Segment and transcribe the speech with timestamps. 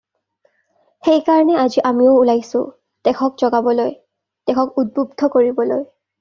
[1.07, 2.63] সেই কাৰণে আজি আমিও ওলাইছো
[3.09, 3.93] দেশক জগাবলৈ,
[4.53, 5.89] দেশক উদ্বুদ্ধ কৰিবলৈ।